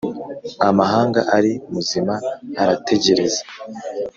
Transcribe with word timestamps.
amahanga 0.69 1.19
ari 1.37 1.51
muzima 1.73 2.13
arategereza, 2.61 3.41